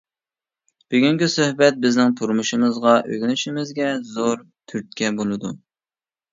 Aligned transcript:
بۈگۈنكى 0.93 1.27
سۆھبەت 1.33 1.77
بىزنىڭ 1.83 2.15
تۇرمۇشىمىزغا 2.23 2.95
ئۆگىنىشىمىزگە 3.03 3.93
زور 4.17 4.43
تۈرتكە 4.45 5.15
بولىدۇ. 5.23 5.57